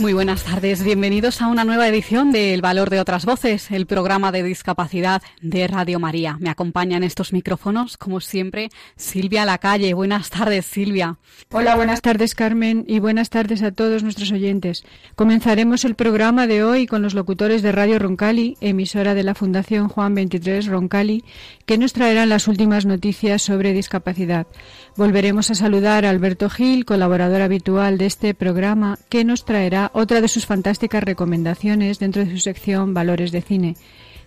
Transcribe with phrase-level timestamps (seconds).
[0.00, 3.86] Muy buenas tardes, bienvenidos a una nueva edición de El Valor de otras Voces, el
[3.86, 6.36] programa de discapacidad de Radio María.
[6.40, 9.94] Me acompaña en estos micrófonos, como siempre, Silvia Lacalle.
[9.94, 11.18] Buenas tardes, Silvia.
[11.52, 14.84] Hola, buenas tardes, Carmen, y buenas tardes a todos nuestros oyentes.
[15.14, 19.88] Comenzaremos el programa de hoy con los locutores de Radio Roncali, emisora de la Fundación
[19.88, 21.24] Juan 23 Roncali,
[21.66, 24.48] que nos traerán las últimas noticias sobre discapacidad.
[24.96, 30.20] Volveremos a saludar a Alberto Gil, colaborador habitual de este programa, que nos traerá otra
[30.20, 33.74] de sus fantásticas recomendaciones dentro de su sección Valores de Cine.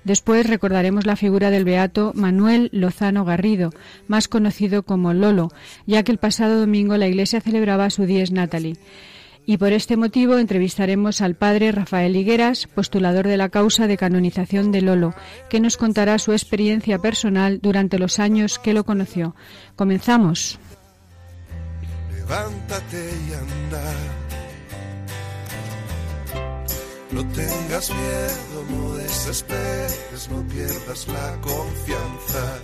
[0.03, 3.71] Después recordaremos la figura del beato Manuel Lozano Garrido,
[4.09, 5.51] más conocido como Lolo,
[5.85, 8.75] ya que el pasado domingo la Iglesia celebraba su Dies Natalie.
[9.49, 14.73] Y por este motivo entrevistaremos al padre Rafael Higueras, postulador de la causa de canonización
[14.73, 15.15] de Lolo,
[15.49, 19.35] que nos contará su experiencia personal durante los años que lo conoció.
[19.77, 20.59] Comenzamos.
[22.13, 23.83] Levántate y anda.
[27.11, 32.59] No tengas miedo, no desesperes, no pierdas la confianza.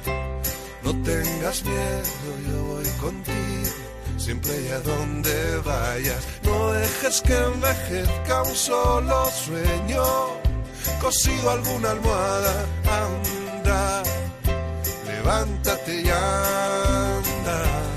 [0.84, 3.93] No tengas miedo, yo voy contigo
[4.24, 6.26] siempre y a donde vayas.
[6.44, 10.04] No dejes que envejezca un solo sueño,
[11.02, 14.04] cosido alguna almohada, anda,
[15.06, 17.93] levántate y anda.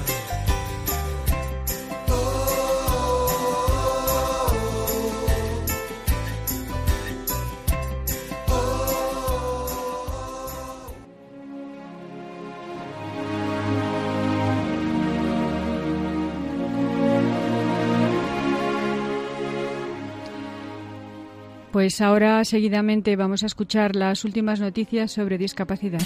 [21.77, 26.01] Pues ahora seguidamente vamos a escuchar las últimas noticias sobre discapacidad.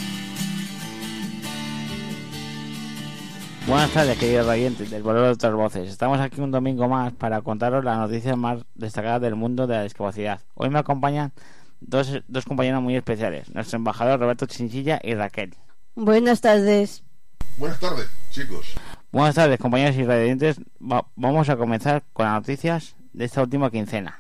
[3.69, 5.89] Buenas tardes, queridos oyentes del Valor de otras voces.
[5.89, 9.85] Estamos aquí un domingo más para contaros las noticias más destacadas del mundo de la
[9.85, 10.41] discapacidad.
[10.55, 11.31] Hoy me acompañan
[11.81, 15.55] dos, dos compañeros muy especiales, nuestro embajador Roberto Chinchilla y Raquel.
[15.95, 17.05] Buenas tardes.
[17.59, 18.75] Buenas tardes, chicos.
[19.13, 20.61] Buenas tardes, compañeros y radiantes.
[20.83, 24.17] Va- vamos a comenzar con las noticias de esta última quincena.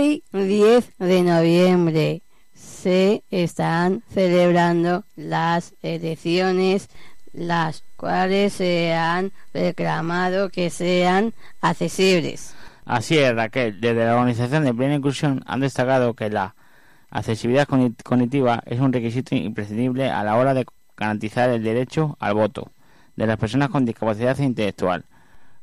[0.00, 2.22] Hoy, 10 de noviembre,
[2.54, 6.88] se están celebrando las elecciones,
[7.34, 12.54] las cuales se han reclamado que sean accesibles.
[12.86, 13.78] Así es, Raquel.
[13.78, 16.54] Desde la Organización de Plena Inclusión han destacado que la
[17.10, 20.64] accesibilidad cogni- cognitiva es un requisito imprescindible a la hora de
[20.96, 22.72] garantizar el derecho al voto
[23.16, 25.04] de las personas con discapacidad intelectual.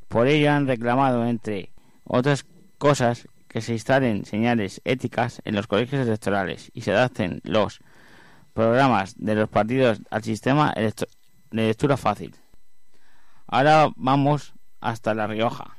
[0.08, 1.72] Por ello han reclamado, entre
[2.04, 2.46] otras
[2.78, 7.80] cosas, que se instalen señales éticas en los colegios electorales y se adapten los
[8.54, 10.94] programas de los partidos al sistema de
[11.50, 12.36] lectura fácil.
[13.48, 15.76] Ahora vamos hasta La Rioja.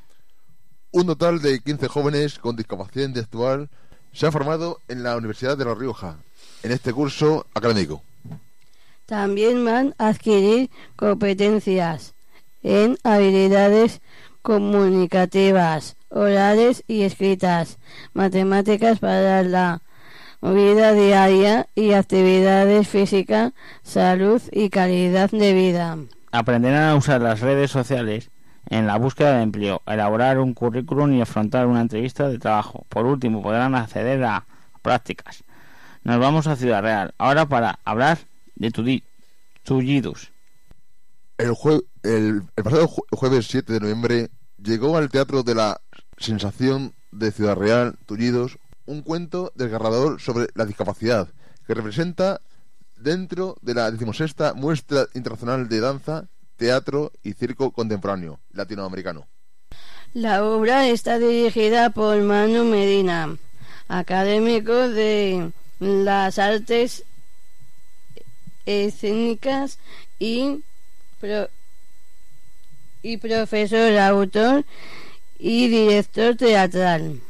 [0.90, 3.70] Un total de 15 jóvenes con discapacidad intelectual
[4.12, 6.16] se han formado en la Universidad de La Rioja
[6.64, 8.02] en este curso académico.
[9.06, 12.16] También van a adquirir competencias
[12.64, 14.00] en habilidades
[14.42, 17.78] comunicativas, orales y escritas,
[18.14, 19.82] matemáticas para la
[20.40, 25.96] vida diaria y actividades físicas, salud y calidad de vida.
[26.30, 28.30] aprenderán a usar las redes sociales
[28.70, 32.84] en la búsqueda de empleo, elaborar un currículum y afrontar una entrevista de trabajo.
[32.90, 34.44] Por último, podrán acceder a
[34.82, 35.42] prácticas.
[36.04, 38.18] Nos vamos a Ciudad Real, ahora para hablar
[38.54, 38.70] de
[39.62, 40.32] Tullidus.
[41.38, 41.84] El, jue-
[42.16, 44.30] el, pasado jue- jueves 7 de noviembre
[44.62, 45.80] llegó al Teatro de la
[46.16, 51.28] Sensación de Ciudad Real, Tullidos, un cuento desgarrador sobre la discapacidad
[51.66, 52.40] que representa
[52.96, 59.26] dentro de la decimosexta muestra internacional de danza, teatro y circo contemporáneo latinoamericano.
[60.14, 63.36] La obra está dirigida por Manu Medina,
[63.88, 67.04] académico de las artes
[68.66, 69.78] escénicas
[70.18, 70.62] y,
[71.20, 71.48] pro-
[73.02, 74.64] y profesor, autor
[75.38, 77.20] y director teatral.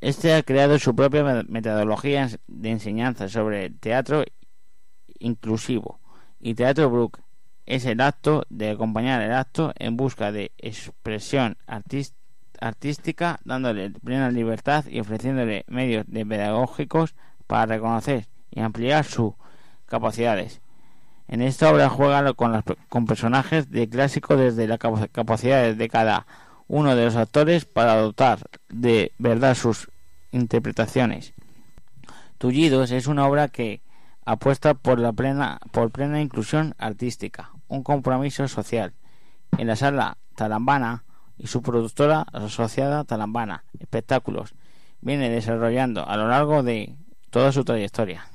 [0.00, 4.24] Este ha creado su propia me- metodología de enseñanza sobre teatro
[5.18, 6.00] inclusivo
[6.40, 7.18] y teatro Brook
[7.66, 11.56] es el acto de acompañar el acto en busca de expresión
[12.58, 17.14] artística, dándole plena libertad y ofreciéndole medios pedagógicos
[17.46, 19.34] para reconocer y ampliar sus
[19.86, 20.60] capacidades.
[21.30, 24.80] En esta obra juega con, con personajes de clásico desde las
[25.12, 26.26] capacidades de cada
[26.66, 29.92] uno de los actores para dotar de verdad sus
[30.32, 31.32] interpretaciones.
[32.38, 33.80] Tullidos es una obra que
[34.24, 38.92] apuesta por la plena por plena inclusión artística, un compromiso social.
[39.56, 41.04] En la sala Talambana
[41.38, 44.54] y su productora asociada Talambana Espectáculos
[45.00, 46.96] viene desarrollando a lo largo de
[47.30, 48.26] toda su trayectoria.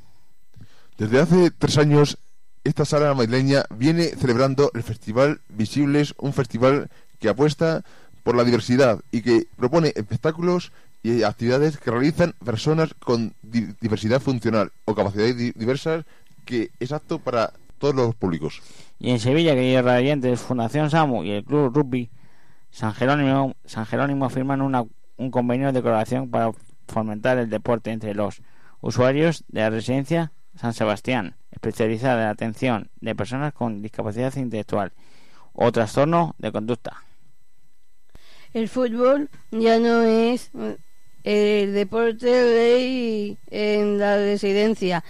[0.98, 2.18] Desde hace tres años
[2.66, 6.90] esta sala madrileña viene celebrando el Festival Visibles, un festival
[7.20, 7.84] que apuesta
[8.24, 10.72] por la diversidad y que propone espectáculos
[11.04, 16.06] y actividades que realizan personas con diversidad funcional o capacidades diversas
[16.44, 18.62] que es apto para todos los públicos.
[19.00, 22.10] Y en Sevilla, que Radiantes, Fundación SAMU y el Club Rugby
[22.72, 26.52] San Jerónimo, San Jerónimo firman un convenio de colaboración para
[26.88, 28.42] fomentar el deporte entre los
[28.82, 34.94] usuarios de la residencia San Sebastián, especializada en atención de personas con discapacidad intelectual
[35.54, 37.04] o trastorno de conducta.
[38.54, 40.52] El fútbol ya no es
[41.24, 45.04] el deporte rey en la residencia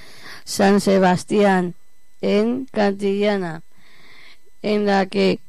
[0.43, 1.75] San Sebastián,
[2.21, 3.61] en Cantillana,
[4.61, 5.39] en la que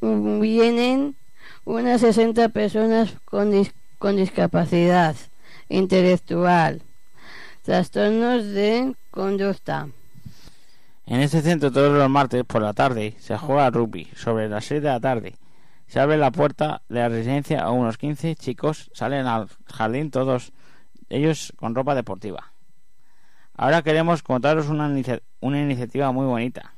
[0.00, 1.16] vienen
[1.64, 3.52] unas 60 personas con,
[3.98, 5.16] con discapacidad
[5.68, 6.82] intelectual
[7.64, 9.88] trastornos de conducta.
[11.06, 14.82] En este centro todos los martes por la tarde se juega rugby sobre las 6
[14.82, 15.34] de la tarde.
[15.86, 20.52] Se abre la puerta de la residencia a unos 15 chicos, salen al jardín todos
[21.08, 22.52] ellos con ropa deportiva.
[23.54, 24.92] Ahora queremos contaros una,
[25.40, 26.74] una iniciativa muy bonita.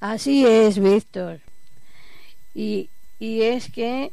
[0.00, 1.40] Así es, Víctor.
[2.54, 2.88] Y,
[3.18, 4.10] y es que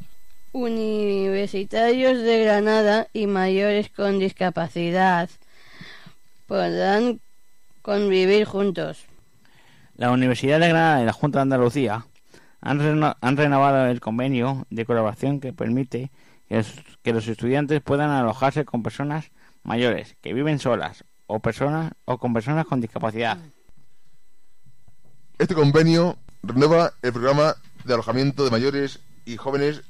[0.52, 5.30] universitarios de Granada y mayores con discapacidad
[6.46, 7.20] podrán
[7.82, 9.04] convivir juntos.
[9.96, 12.06] La Universidad de Granada y la Junta de Andalucía
[12.60, 16.10] han, han renovado el convenio de colaboración que permite
[17.02, 19.30] que, los estudiantes puedan alojarse con personas
[19.62, 23.38] mayores que viven solas o personas o con personas con discapacidad.
[25.38, 27.54] Este convenio renueva el programa
[27.84, 29.82] de alojamiento de mayores y jóvenes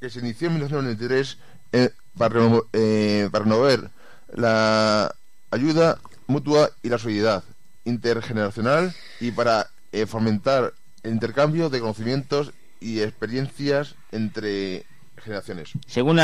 [0.00, 1.38] que se inició en 1993
[1.72, 2.40] eh, para,
[2.72, 3.90] eh, para renovar
[4.34, 5.14] la
[5.50, 7.44] ayuda mutua y la solidaridad
[7.84, 14.84] intergeneracional y para eh, fomentar el intercambio de conocimientos y experiencias entre
[15.16, 15.72] generaciones.
[15.86, 16.20] Según,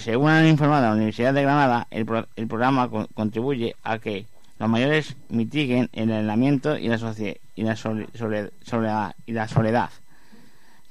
[0.00, 2.06] según han informado la Universidad de Granada, el,
[2.36, 4.26] el programa contribuye a que
[4.58, 6.96] los mayores mitiguen el aislamiento y la,
[7.54, 9.90] y la y la soledad,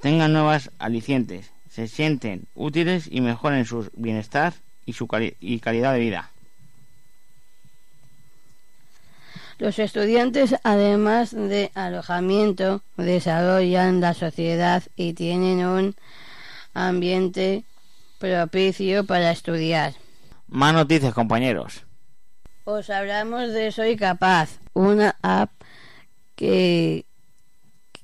[0.02, 4.54] tengan nuevas alicientes se sienten útiles y mejoren su bienestar
[4.86, 5.10] y su
[5.42, 6.32] y calidad de vida.
[9.58, 15.96] Los estudiantes, además de alojamiento, desarrollan la sociedad y tienen un
[16.74, 17.66] ambiente
[18.20, 19.96] propicio para estudiar.
[20.48, 21.84] Más noticias, compañeros.
[22.64, 25.52] Os hablamos de Soy Capaz, una app
[26.38, 27.06] que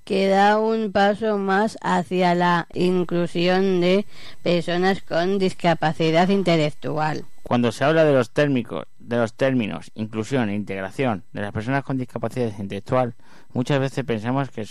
[0.03, 4.05] que da un paso más hacia la inclusión de
[4.43, 7.25] personas con discapacidad intelectual.
[7.43, 11.84] Cuando se habla de los, térmicos, de los términos inclusión e integración de las personas
[11.84, 13.15] con discapacidad intelectual,
[13.53, 14.65] muchas veces pensamos que,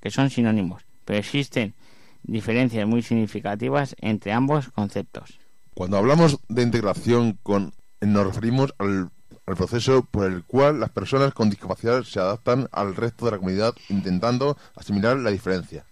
[0.00, 1.74] que son sinónimos, pero existen
[2.22, 5.38] diferencias muy significativas entre ambos conceptos.
[5.74, 9.10] Cuando hablamos de integración con, nos referimos al
[9.46, 13.38] al proceso por el cual las personas con discapacidad se adaptan al resto de la
[13.38, 15.84] comunidad intentando asimilar la diferencia.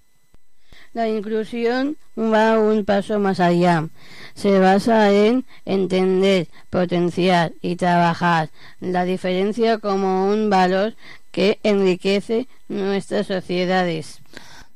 [0.94, 3.88] La inclusión va un paso más allá.
[4.35, 10.94] Se basa en entender, potenciar y trabajar la diferencia como un valor
[11.30, 14.21] que enriquece nuestras sociedades.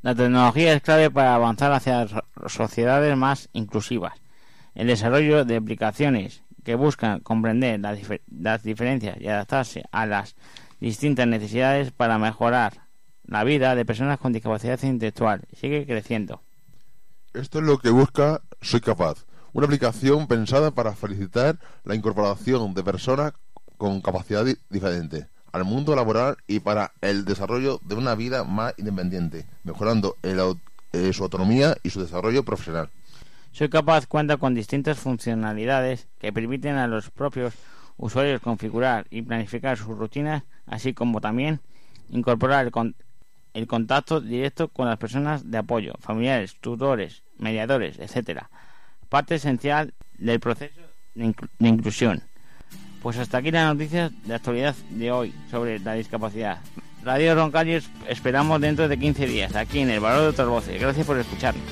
[0.01, 2.07] La tecnología es clave para avanzar hacia
[2.47, 4.13] sociedades más inclusivas.
[4.73, 10.35] El desarrollo de aplicaciones que buscan comprender las, diferencias y adaptarse a las
[10.81, 12.81] distintas necesidades para mejorar
[13.23, 16.41] la vida de personas con discapacidad intelectual sigue creciendo.
[17.33, 22.83] Esto es lo que busca Soy Capaz, una aplicación pensada para facilitar la incorporación de
[22.83, 23.31] personas
[23.77, 29.45] con capacidad diferente al mundo laboral y para el desarrollo de una vida más independiente,
[29.63, 32.89] mejorando eh, su autonomía y su desarrollo profesional.
[33.51, 37.53] Soy capaz cuenta con distintas funcionalidades que permiten a los propios
[37.97, 41.59] usuarios configurar y planificar sus rutinas, así como también
[42.09, 42.95] incorporar el,
[43.53, 48.49] el contacto directo con las personas de apoyo, familiares, tutores, mediadores, etcétera.
[49.09, 50.81] Parte esencial del proceso
[51.15, 52.23] de, inclusión.
[53.01, 56.59] Pues hasta aquí las noticias de actualidad de hoy sobre la discapacidad.
[57.03, 60.79] Radio Roncalles esperamos dentro de 15 días aquí en el Valor de otras voces.
[60.79, 61.63] Gracias por escucharnos.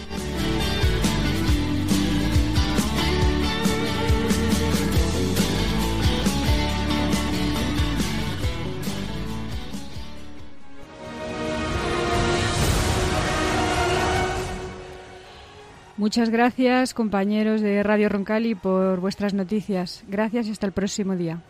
[16.05, 20.03] Muchas gracias, compañeros de Radio Roncali, por vuestras noticias.
[20.07, 21.41] Gracias y hasta el próximo día.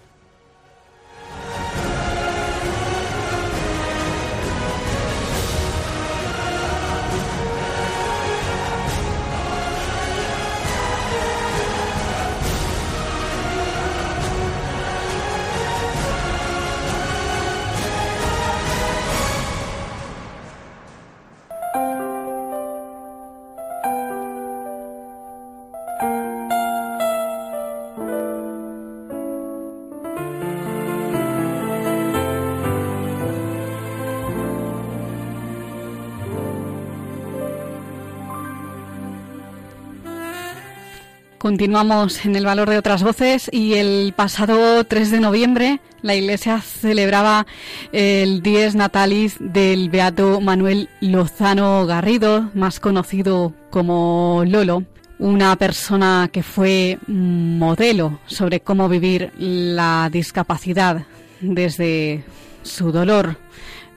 [41.46, 46.60] Continuamos en el valor de otras voces y el pasado 3 de noviembre la Iglesia
[46.60, 47.46] celebraba
[47.92, 54.86] el Dies Natalis del Beato Manuel Lozano Garrido, más conocido como Lolo,
[55.20, 61.06] una persona que fue modelo sobre cómo vivir la discapacidad
[61.42, 62.24] desde
[62.64, 63.38] su dolor.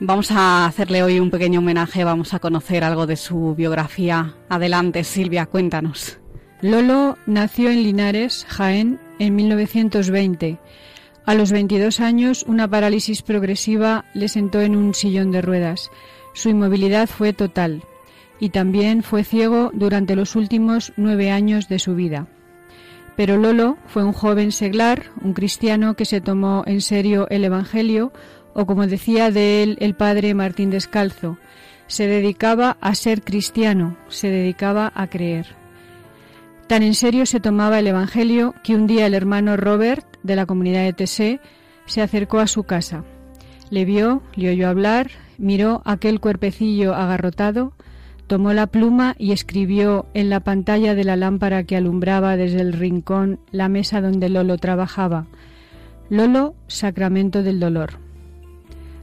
[0.00, 4.34] Vamos a hacerle hoy un pequeño homenaje, vamos a conocer algo de su biografía.
[4.50, 6.18] Adelante, Silvia, cuéntanos.
[6.60, 10.58] Lolo nació en Linares, Jaén, en 1920.
[11.24, 15.90] A los 22 años, una parálisis progresiva le sentó en un sillón de ruedas.
[16.34, 17.82] Su inmovilidad fue total
[18.40, 22.26] y también fue ciego durante los últimos nueve años de su vida.
[23.16, 28.12] Pero Lolo fue un joven seglar, un cristiano que se tomó en serio el Evangelio,
[28.54, 31.38] o como decía de él el padre Martín Descalzo,
[31.86, 35.67] se dedicaba a ser cristiano, se dedicaba a creer.
[36.68, 40.44] Tan en serio se tomaba el Evangelio que un día el hermano Robert, de la
[40.44, 41.40] comunidad de Tessé,
[41.86, 43.04] se acercó a su casa.
[43.70, 47.72] Le vio, le oyó hablar, miró aquel cuerpecillo agarrotado,
[48.26, 52.74] tomó la pluma y escribió en la pantalla de la lámpara que alumbraba desde el
[52.74, 55.24] rincón la mesa donde Lolo trabajaba.
[56.10, 57.94] Lolo, sacramento del dolor.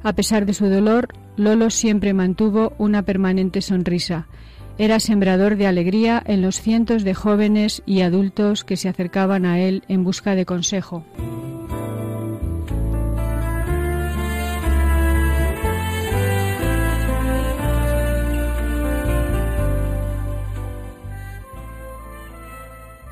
[0.04, 4.28] A pesar de su dolor, Lolo siempre mantuvo una permanente sonrisa
[4.78, 9.60] era sembrador de alegría en los cientos de jóvenes y adultos que se acercaban a
[9.60, 11.06] él en busca de consejo.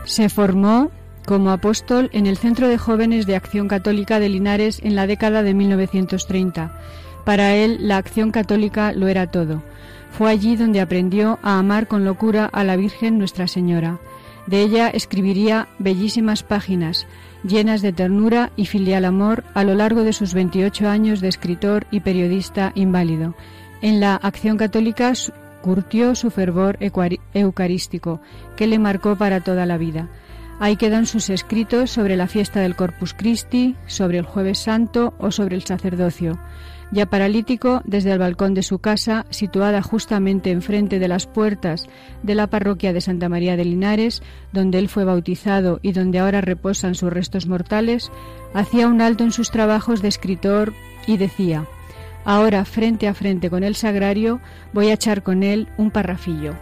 [0.05, 0.91] Se formó
[1.25, 5.41] como apóstol en el Centro de Jóvenes de Acción Católica de Linares en la década
[5.41, 6.77] de 1930.
[7.23, 9.63] Para él la acción católica lo era todo
[10.17, 13.99] fue allí donde aprendió a amar con locura a la Virgen Nuestra Señora.
[14.45, 17.07] De ella escribiría bellísimas páginas,
[17.43, 21.87] llenas de ternura y filial amor a lo largo de sus 28 años de escritor
[21.89, 23.33] y periodista inválido.
[23.81, 25.13] En la acción católica
[25.61, 26.77] curtió su fervor
[27.33, 28.21] eucarístico,
[28.55, 30.09] que le marcó para toda la vida.
[30.59, 35.31] Ahí quedan sus escritos sobre la fiesta del Corpus Christi, sobre el Jueves Santo o
[35.31, 36.37] sobre el sacerdocio.
[36.91, 41.87] Ya paralítico, desde el balcón de su casa, situada justamente enfrente de las puertas
[42.21, 44.21] de la parroquia de Santa María de Linares,
[44.51, 48.11] donde él fue bautizado y donde ahora reposan sus restos mortales,
[48.53, 50.73] hacía un alto en sus trabajos de escritor
[51.07, 51.65] y decía,
[52.25, 54.39] Ahora, frente a frente con el sagrario,
[54.71, 56.53] voy a echar con él un parrafillo.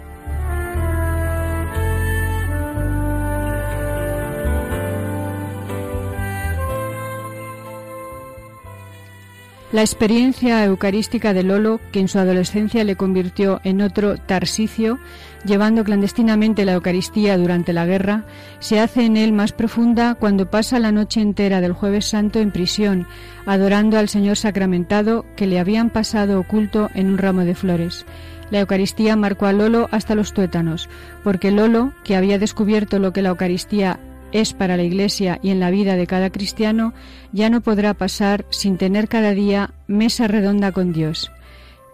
[9.72, 15.00] La experiencia eucarística de Lolo, que en su adolescencia le convirtió en otro Tarsicio,
[15.46, 18.26] llevando clandestinamente la Eucaristía durante la guerra,
[18.60, 22.52] se hace en él más profunda cuando pasa la noche entera del jueves santo en
[22.52, 23.08] prisión,
[23.46, 28.06] adorando al Señor sacramentado que le habían pasado oculto en un ramo de flores.
[28.50, 30.90] La Eucaristía marcó a Lolo hasta los tuétanos,
[31.24, 34.02] porque Lolo, que había descubierto lo que la Eucaristía
[34.32, 36.94] es para la Iglesia y en la vida de cada cristiano,
[37.32, 41.32] ya no podrá pasar sin tener cada día mesa redonda con Dios.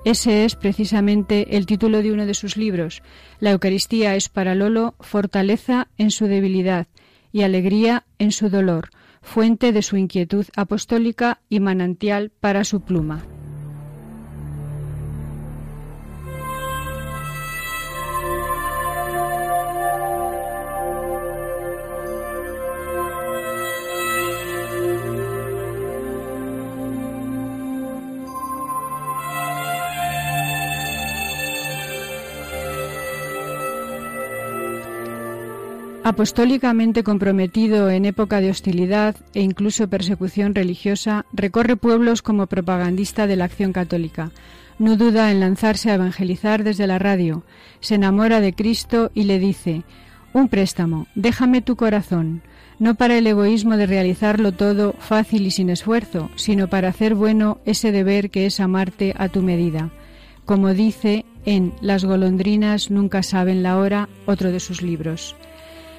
[0.06, 3.02] Ese es precisamente el título de uno de sus libros.
[3.40, 6.88] La Eucaristía es para Lolo fortaleza en su debilidad
[7.32, 8.90] y alegría en su dolor,
[9.22, 13.26] fuente de su inquietud apostólica y manantial para su pluma.
[36.08, 43.36] Apostólicamente comprometido en época de hostilidad e incluso persecución religiosa, recorre pueblos como propagandista de
[43.36, 44.32] la acción católica.
[44.80, 47.44] No duda en lanzarse a evangelizar desde la radio.
[47.82, 49.84] Se enamora de Cristo y le dice,
[50.32, 52.42] Un préstamo, déjame tu corazón,
[52.80, 57.60] no para el egoísmo de realizarlo todo fácil y sin esfuerzo, sino para hacer bueno
[57.66, 59.90] ese deber que es amarte a tu medida.
[60.46, 65.36] Como dice en Las golondrinas nunca saben la hora, otro de sus libros.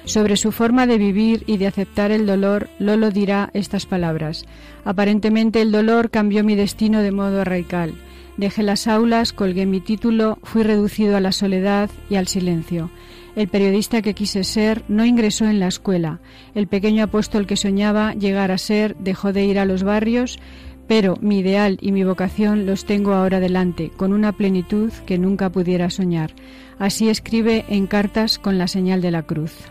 [0.05, 4.45] Sobre su forma de vivir y de aceptar el dolor, Lolo dirá estas palabras.
[4.83, 7.93] Aparentemente el dolor cambió mi destino de modo radical.
[8.37, 12.89] Dejé las aulas, colgué mi título, fui reducido a la soledad y al silencio.
[13.35, 16.21] El periodista que quise ser no ingresó en la escuela.
[16.55, 20.39] El pequeño apóstol que soñaba llegar a ser dejó de ir a los barrios,
[20.87, 25.51] pero mi ideal y mi vocación los tengo ahora delante, con una plenitud que nunca
[25.51, 26.31] pudiera soñar.
[26.79, 29.69] Así escribe en cartas con la señal de la cruz.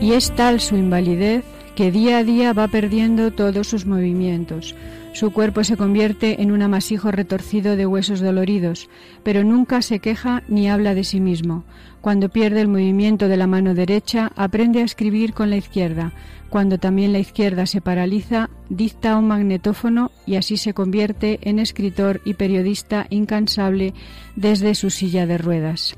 [0.00, 4.74] Y es tal su invalidez que día a día va perdiendo todos sus movimientos.
[5.12, 8.88] Su cuerpo se convierte en un amasijo retorcido de huesos doloridos,
[9.22, 11.64] pero nunca se queja ni habla de sí mismo.
[12.00, 16.12] Cuando pierde el movimiento de la mano derecha, aprende a escribir con la izquierda.
[16.50, 22.20] Cuando también la izquierda se paraliza, dicta un magnetófono y así se convierte en escritor
[22.24, 23.94] y periodista incansable
[24.34, 25.94] desde su silla de ruedas.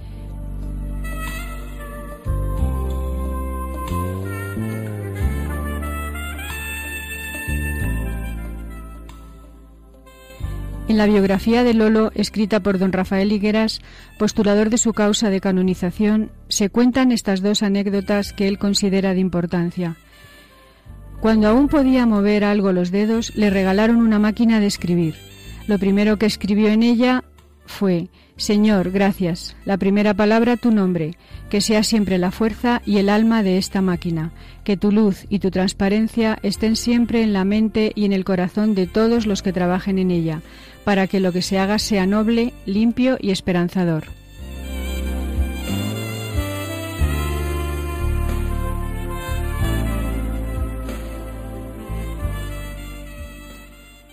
[10.89, 13.83] En la biografía de Lolo, escrita por don Rafael Higueras,
[14.19, 19.21] postulador de su causa de canonización, se cuentan estas dos anécdotas que él considera de
[19.21, 19.97] importancia.
[21.21, 25.15] Cuando aún podía mover algo los dedos, le regalaron una máquina de escribir.
[25.67, 27.23] Lo primero que escribió en ella
[27.67, 29.57] fue Señor, gracias.
[29.65, 31.17] La primera palabra tu nombre,
[31.51, 34.31] que sea siempre la fuerza y el alma de esta máquina,
[34.63, 38.77] que tu luz y tu transparencia estén siempre en la mente y en el corazón
[38.77, 40.41] de todos los que trabajen en ella,
[40.89, 44.05] para que lo que se haga sea noble, limpio y esperanzador.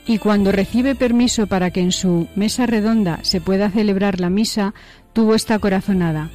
[0.06, 4.74] Y cuando recibe permiso para que en su mesa redonda se pueda celebrar la misa,
[5.14, 6.30] tuvo esta corazonada.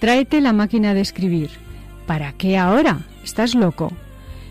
[0.00, 1.48] Tráete la máquina de escribir.
[2.06, 3.06] ¿Para qué ahora?
[3.24, 3.90] ¿Estás loco?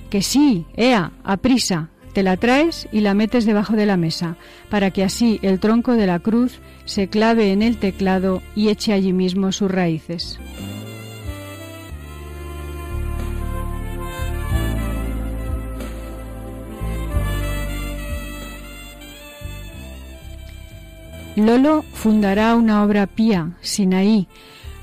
[0.09, 4.37] Que sí, ea, a prisa, te la traes y la metes debajo de la mesa,
[4.71, 8.91] para que así el tronco de la cruz se clave en el teclado y eche
[8.91, 10.39] allí mismo sus raíces.
[21.35, 24.27] Lolo fundará una obra pía, Sinaí,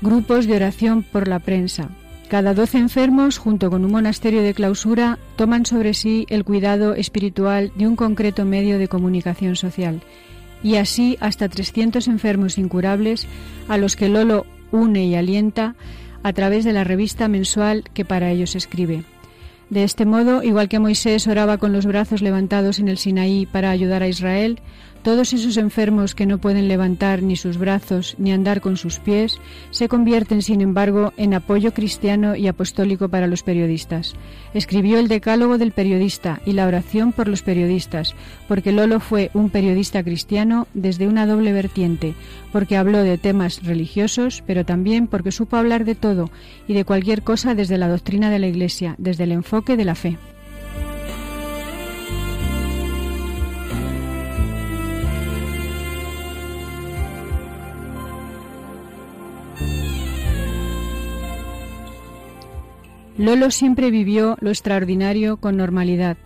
[0.01, 1.89] grupos de oración por la prensa,
[2.25, 7.71] cada doce enfermos, junto con un monasterio de clausura, toman sobre sí el cuidado espiritual
[7.75, 10.01] de un concreto medio de comunicación social,
[10.63, 13.27] y así hasta 300 enfermos incurables
[13.67, 15.75] a los que Lolo une y alienta
[16.23, 19.03] a través de la revista mensual que para ellos escribe.
[19.69, 23.71] De este modo, igual que Moisés oraba con los brazos levantados en el Sinaí para
[23.71, 24.59] ayudar a Israel,
[25.05, 29.39] todos esos enfermos que no pueden levantar ni sus brazos ni andar con sus pies
[29.69, 34.15] se convierten, sin embargo, en apoyo cristiano y apostólico para los periodistas.
[34.55, 38.15] Escribió el Decálogo del periodista y la oración por los periodistas,
[38.47, 42.15] porque Lolo fue un periodista cristiano desde una doble vertiente,
[42.51, 46.31] porque habló de temas religiosos, pero también porque supo hablar de todo
[46.67, 49.93] y de cualquier cosa desde la doctrina de la Iglesia, desde el enfoque de la
[49.93, 50.17] fe.
[63.17, 66.17] Lolo siempre vivió lo extraordinario con normalidad.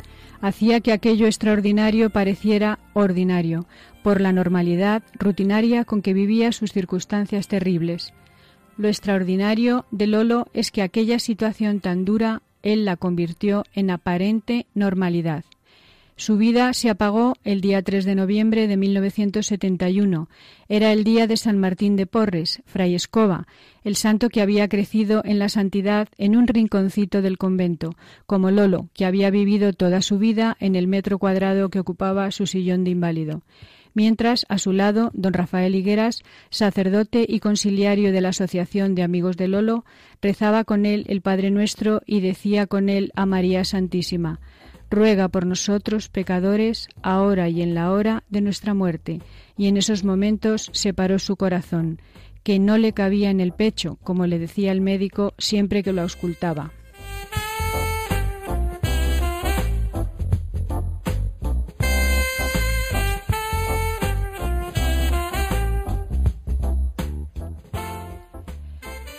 [0.42, 3.68] Hacía que aquello extraordinario pareciera ordinario,
[4.02, 8.14] por la normalidad rutinaria con que vivía sus circunstancias terribles.
[8.78, 14.66] Lo extraordinario de Lolo es que aquella situación tan dura él la convirtió en aparente
[14.74, 15.44] normalidad.
[16.20, 20.28] Su vida se apagó el día 3 de noviembre de 1971.
[20.68, 23.48] Era el día de San Martín de Porres, Fray Escoba,
[23.86, 28.90] el santo que había crecido en la santidad en un rinconcito del convento, como Lolo,
[28.94, 32.92] que había vivido toda su vida en el metro cuadrado que ocupaba su sillón de
[32.92, 33.42] inválido
[33.96, 39.36] mientras a su lado don Rafael Higueras, sacerdote y conciliario de la Asociación de Amigos
[39.36, 39.84] de Lolo,
[40.22, 44.40] rezaba con él el Padre Nuestro y decía con él a María Santísima
[44.90, 49.22] ruega por nosotros pecadores, ahora y en la hora de nuestra muerte.
[49.58, 52.02] Y en esos momentos separó su corazón,
[52.44, 56.02] que no le cabía en el pecho, como le decía el médico siempre que lo
[56.02, 56.72] auscultaba.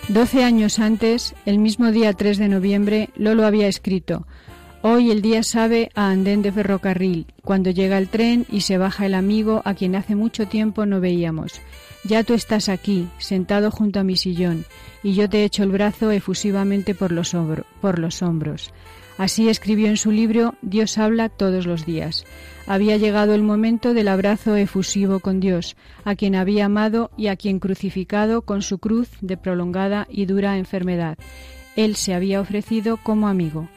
[0.09, 4.27] Doce años antes, el mismo día 3 de noviembre, Lolo había escrito
[4.83, 9.05] Hoy el día sabe a andén de ferrocarril, cuando llega el tren y se baja
[9.05, 11.61] el amigo a quien hace mucho tiempo no veíamos.
[12.03, 14.65] Ya tú estás aquí, sentado junto a mi sillón,
[15.03, 17.37] y yo te echo el brazo efusivamente por los,
[17.83, 18.73] por los hombros.
[19.19, 22.25] Así escribió en su libro Dios habla todos los días.
[22.67, 27.37] Había llegado el momento del abrazo efusivo con Dios, a quien había amado y a
[27.37, 31.19] quien crucificado con su cruz de prolongada y dura enfermedad.
[31.77, 33.69] Él se había ofrecido como amigo.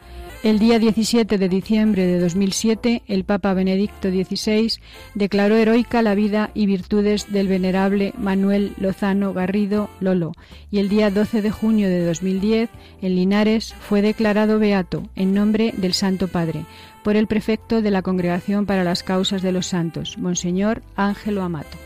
[0.44, 4.74] El día 17 de diciembre de 2007, el Papa Benedicto XVI
[5.16, 10.34] declaró heroica la vida y virtudes del venerable Manuel Lozano Garrido Lolo
[10.70, 12.70] y el día 12 de junio de 2010,
[13.02, 16.66] en Linares, fue declarado beato en nombre del Santo Padre
[17.06, 21.78] por el prefecto de la Congregación para las Causas de los Santos, Monseñor Ángelo Amato.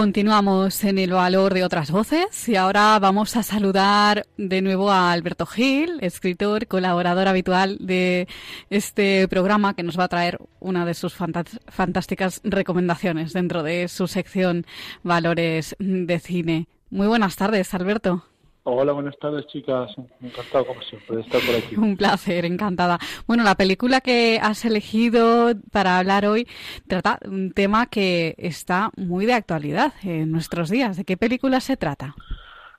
[0.00, 5.12] Continuamos en el valor de otras voces y ahora vamos a saludar de nuevo a
[5.12, 8.26] Alberto Gil, escritor, colaborador habitual de
[8.70, 14.08] este programa que nos va a traer una de sus fantásticas recomendaciones dentro de su
[14.08, 14.64] sección
[15.02, 16.66] Valores de Cine.
[16.88, 18.24] Muy buenas tardes, Alberto.
[18.72, 19.90] Hola, buenas tardes, chicas.
[20.20, 21.74] Encantado, como siempre, de estar por aquí.
[21.76, 22.98] Un placer, encantada.
[23.26, 26.46] Bueno, la película que has elegido para hablar hoy
[26.86, 30.96] trata un tema que está muy de actualidad en nuestros días.
[30.96, 32.14] ¿De qué película se trata?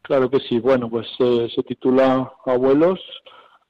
[0.01, 0.59] Claro que sí.
[0.59, 2.99] Bueno, pues eh, se titula Abuelos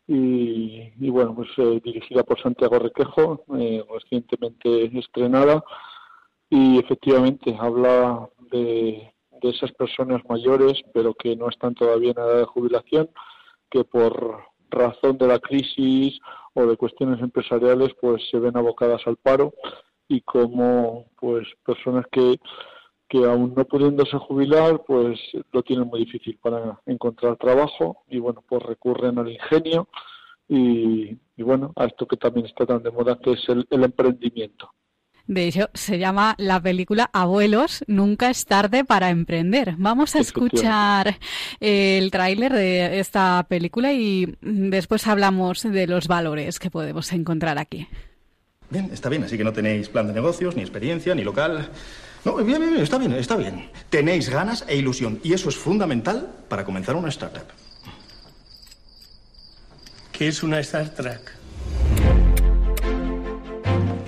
[0.08, 5.64] y, bueno, pues eh, dirigida por Santiago Requejo, eh, recientemente estrenada
[6.50, 12.38] y efectivamente habla de de esas personas mayores, pero que no están todavía en edad
[12.40, 13.10] de jubilación,
[13.70, 16.20] que por razón de la crisis
[16.54, 19.54] o de cuestiones empresariales, pues se ven abocadas al paro
[20.08, 22.38] y como pues personas que
[23.08, 25.20] que aún no pudiéndose jubilar, pues
[25.52, 29.90] lo tienen muy difícil para encontrar trabajo y bueno, pues recurren al ingenio
[30.48, 34.72] y, bueno, a esto que también está tan de moda, que es el emprendimiento.
[35.28, 39.76] De hecho, se llama la película Abuelos, nunca es tarde para emprender.
[39.78, 41.18] Vamos a escuchar
[41.60, 47.88] el tráiler de esta película y después hablamos de los valores que podemos encontrar aquí.
[48.70, 51.70] Bien, está bien, así que no tenéis plan de negocios, ni experiencia, ni local.
[52.24, 53.70] No, bien, bien, está bien, está bien.
[53.90, 57.48] Tenéis ganas e ilusión y eso es fundamental para comenzar una startup.
[60.12, 61.41] ¿Qué es una startup?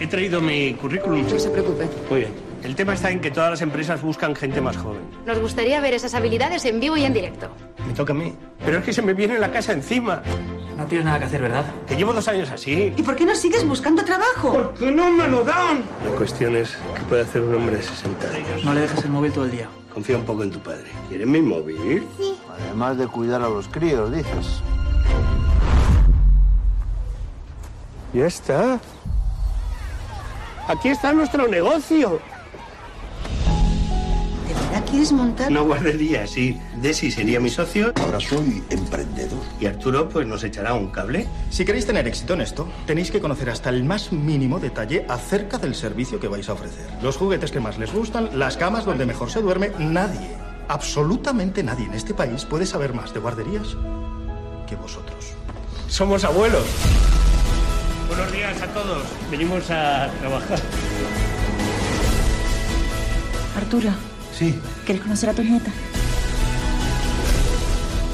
[0.04, 1.26] He traído mi currículum.
[1.26, 1.88] No se preocupe.
[2.10, 2.34] Muy bien.
[2.62, 5.00] El tema está en que todas las empresas buscan gente más joven.
[5.26, 7.48] Nos gustaría ver esas habilidades en vivo y en directo.
[7.88, 8.36] Me toca a mí.
[8.66, 10.22] Pero es que se me viene la casa encima.
[10.76, 11.64] No tienes nada que hacer, ¿verdad?
[11.88, 12.94] Que llevo dos años así.
[12.98, 14.52] ¿Y por qué no sigues buscando trabajo?
[14.52, 15.86] Porque no me lo dan.
[16.04, 18.66] La cuestión es qué puede hacer un hombre de 60 años.
[18.66, 19.70] No le dejes el móvil todo el día.
[19.94, 20.88] Confía un poco en tu padre.
[21.08, 22.06] ¿Quieres mi móvil?
[22.18, 22.36] Sí.
[22.50, 24.62] Además de cuidar a los críos, dices.
[28.14, 28.82] Ya está.
[30.68, 32.22] Aquí está nuestro negocio.
[34.48, 35.52] ¿De verdad ¿Quieres montar?
[35.52, 36.60] Una guardería, sí.
[36.78, 37.92] Desi sería mi socio.
[38.02, 39.42] Ahora soy emprendedor.
[39.60, 41.28] Y Arturo, pues nos echará un cable.
[41.50, 45.58] Si queréis tener éxito en esto, tenéis que conocer hasta el más mínimo detalle acerca
[45.58, 46.88] del servicio que vais a ofrecer.
[47.02, 50.38] Los juguetes que más les gustan, las camas donde mejor se duerme, nadie,
[50.70, 53.76] absolutamente nadie en este país puede saber más de guarderías
[54.68, 55.34] que vosotros.
[55.88, 56.66] Somos abuelos.
[58.16, 59.04] Buenos días a todos.
[59.32, 60.60] Venimos a trabajar.
[63.58, 63.90] Arturo,
[64.38, 65.72] Sí, ¿quieres conocer a tu nieta?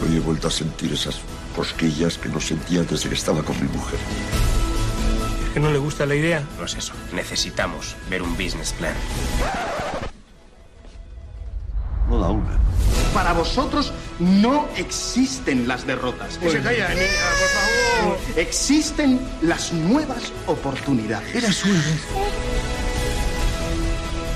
[0.02, 1.20] hoy he vuelto a sentir esas
[1.54, 4.00] cosquillas que no sentía desde que estaba con mi mujer.
[5.46, 6.44] ¿Es que no le gusta la idea?
[6.58, 6.94] No es eso.
[7.14, 8.94] Necesitamos ver un business plan.
[13.50, 16.38] Para vosotros no existen las derrotas.
[16.38, 17.08] Que se calla, niña,
[17.40, 18.18] por favor.
[18.36, 21.36] Existen las nuevas oportunidades.
[21.36, 22.08] Eras una vez.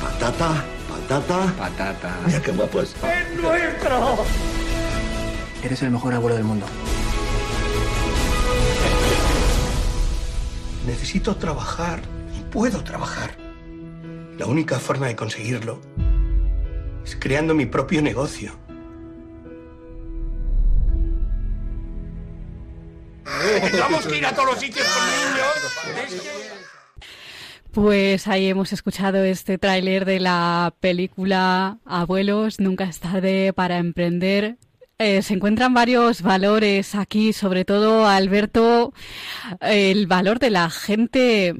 [0.01, 1.53] Patata, patata.
[1.57, 2.19] Patata.
[2.25, 2.95] Mira qué guapo es.
[2.95, 4.25] ¡Es nuestro!
[5.63, 6.65] Eres el mejor abuelo del mundo.
[10.87, 12.01] Necesito trabajar
[12.35, 13.37] y puedo trabajar.
[14.37, 15.79] La única forma de conseguirlo
[17.05, 18.62] es creando mi propio negocio.
[23.73, 25.47] Tenemos que ir a todos los sitios con niños.
[27.71, 34.57] Pues ahí hemos escuchado este tráiler de la película Abuelos, nunca es tarde para emprender.
[34.99, 38.93] Eh, se encuentran varios valores aquí, sobre todo, Alberto,
[39.59, 41.55] el valor de la gente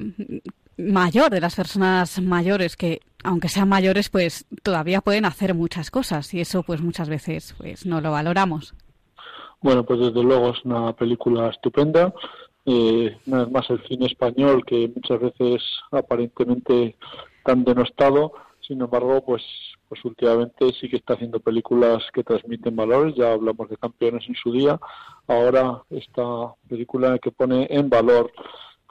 [0.76, 6.32] mayor, de las personas mayores, que aunque sean mayores, pues todavía pueden hacer muchas cosas
[6.32, 8.72] y eso pues muchas veces pues no lo valoramos.
[9.64, 12.12] Bueno, pues desde luego es una película estupenda.
[12.66, 16.96] Eh, una vez más el cine español que muchas veces aparentemente
[17.46, 19.42] tan denostado, sin embargo, pues
[19.88, 23.14] pues últimamente sí que está haciendo películas que transmiten valores.
[23.14, 24.78] Ya hablamos de campeones en su día.
[25.28, 28.30] Ahora esta película que pone en valor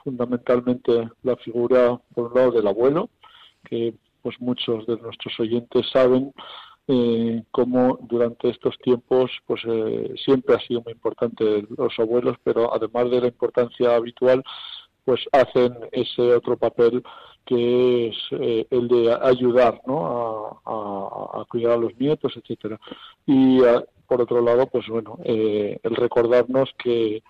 [0.02, 3.10] fundamentalmente la figura por un lado del abuelo,
[3.70, 6.34] que pues muchos de nuestros oyentes saben
[6.88, 12.72] eh, cómo durante estos tiempos pues eh, siempre ha sido muy importante los abuelos, pero
[12.74, 14.42] además de la importancia habitual,
[15.04, 17.02] pues hacen ese otro papel
[17.44, 20.06] que es eh, el de ayudar ¿no?
[20.06, 22.80] a, a- a cuidar a los nietos, etcétera.
[23.26, 27.22] Y ah, por otro lado, pues bueno, eh, el recordarnos que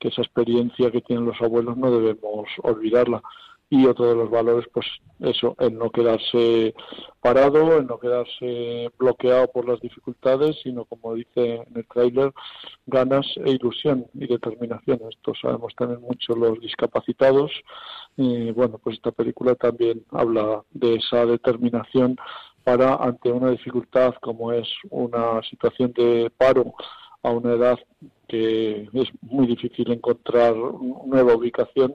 [0.00, 3.20] esa experiencia que tienen los abuelos no debemos olvidarla.
[3.68, 4.86] Y otro de los valores, pues
[5.20, 6.72] eso, el no quedarse
[7.20, 12.32] parado, el no quedarse bloqueado por las dificultades, sino como dice en el tráiler,
[12.86, 15.00] ganas e ilusión y determinación.
[15.10, 17.50] Esto sabemos también mucho los discapacitados.
[18.16, 22.16] Y bueno, pues esta película también habla de esa determinación
[22.62, 26.74] para ante una dificultad como es una situación de paro
[27.22, 27.78] a una edad
[28.28, 31.94] que es muy difícil encontrar nueva ubicación,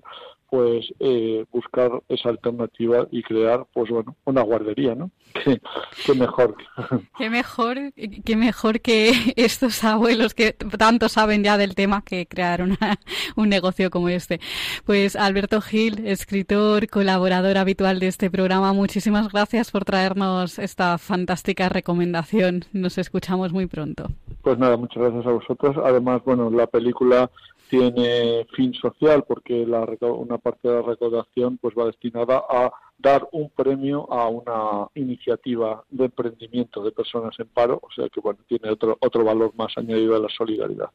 [0.52, 5.10] pues eh, buscar esa alternativa y crear, pues bueno, una guardería, ¿no?
[5.34, 5.62] Qué,
[6.06, 6.56] qué mejor.
[7.18, 7.78] Qué mejor,
[8.26, 13.00] qué mejor que estos abuelos que tanto saben ya del tema que crear una-
[13.38, 14.42] un negocio como este.
[14.86, 21.70] Pues Alberto Gil, escritor, colaborador habitual de este programa, muchísimas gracias por traernos esta fantástica
[21.70, 22.66] recomendación.
[22.74, 24.12] Nos escuchamos muy pronto.
[24.42, 25.78] Pues nada, muchas gracias a vosotros.
[25.86, 27.32] Además, bueno, la película
[27.72, 33.30] tiene fin social porque la, una parte de la recaudación pues va destinada a dar
[33.32, 38.40] un premio a una iniciativa de emprendimiento de personas en paro, o sea que bueno,
[38.48, 40.90] tiene otro otro valor más añadido a la solidaridad.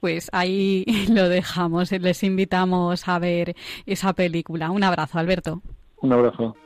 [0.00, 1.92] Pues ahí lo dejamos.
[1.92, 4.70] Les invitamos a ver esa película.
[4.70, 5.60] Un abrazo, Alberto.
[6.00, 6.56] Un abrazo.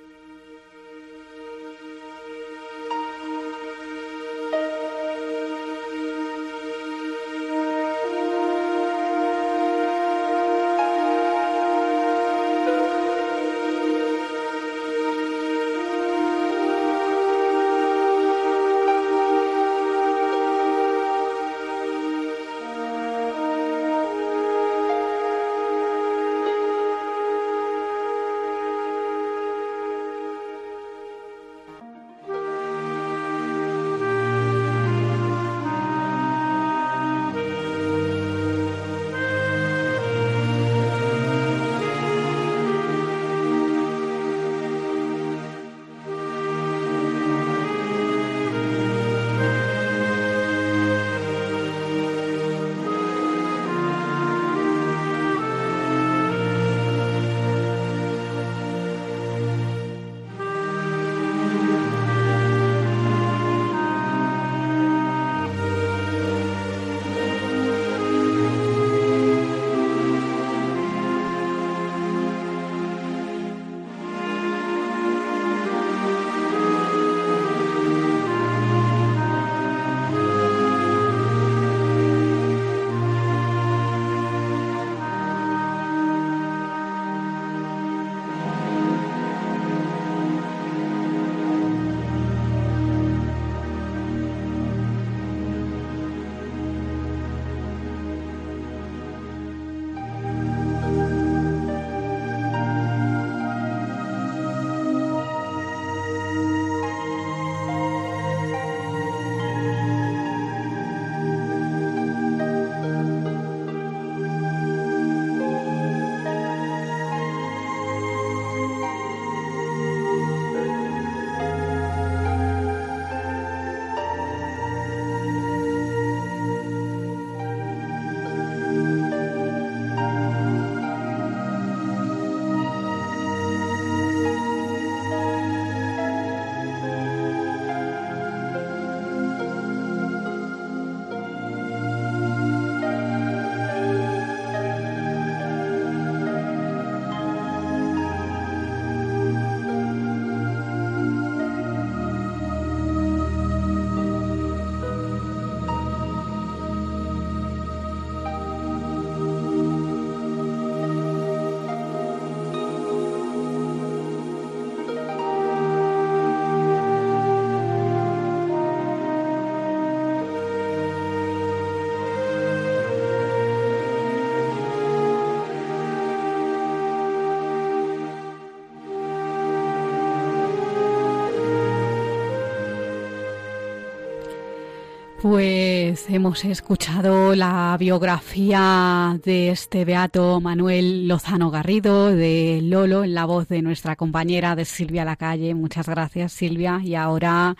[185.20, 193.26] Pues hemos escuchado la biografía de este beato Manuel Lozano Garrido, de Lolo, en la
[193.26, 195.54] voz de nuestra compañera de Silvia Lacalle.
[195.54, 196.80] Muchas gracias, Silvia.
[196.82, 197.54] Y ahora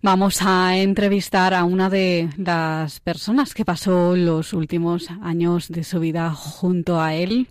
[0.00, 6.00] vamos a entrevistar a una de las personas que pasó los últimos años de su
[6.00, 7.48] vida junto a él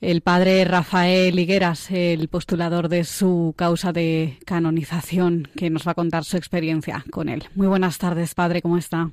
[0.00, 5.94] el padre Rafael Higueras, el postulador de su causa de canonización, que nos va a
[5.94, 7.44] contar su experiencia con él.
[7.54, 9.10] Muy buenas tardes, padre, ¿cómo está?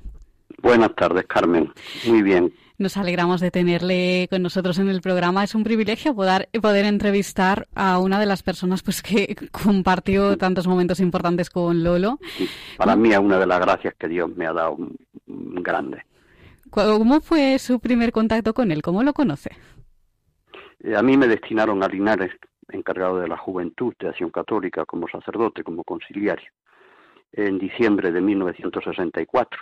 [0.62, 1.72] Buenas tardes, Carmen.
[2.06, 2.52] Muy bien.
[2.76, 5.44] Nos alegramos de tenerle con nosotros en el programa.
[5.44, 10.66] Es un privilegio poder, poder entrevistar a una de las personas pues que compartió tantos
[10.66, 12.18] momentos importantes con Lolo.
[12.76, 14.76] Para mí es una de las gracias que Dios me ha dado
[15.26, 16.04] grande.
[16.70, 18.82] ¿Cómo fue su primer contacto con él?
[18.82, 19.52] ¿Cómo lo conoce?
[20.84, 22.32] Eh, a mí me destinaron a Linares,
[22.68, 26.50] encargado de la juventud de Acción Católica, como sacerdote, como conciliario,
[27.32, 29.60] en diciembre de 1964.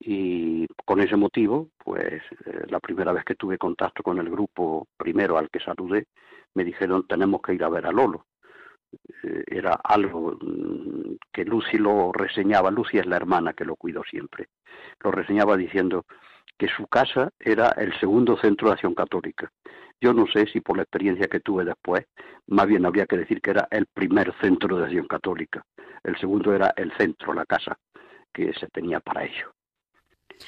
[0.00, 4.88] Y con ese motivo, pues eh, la primera vez que tuve contacto con el grupo
[4.96, 6.06] primero al que saludé,
[6.54, 8.26] me dijeron tenemos que ir a ver a Lolo.
[9.22, 14.02] Eh, era algo mm, que Lucy lo reseñaba, Lucy es la hermana que lo cuidó
[14.02, 14.48] siempre,
[15.04, 16.04] lo reseñaba diciendo
[16.58, 19.52] que su casa era el segundo centro de acción católica.
[20.00, 22.06] Yo no sé si por la experiencia que tuve después,
[22.46, 25.62] más bien habría que decir que era el primer centro de acción católica.
[26.02, 27.78] El segundo era el centro, la casa
[28.32, 29.52] que se tenía para ello.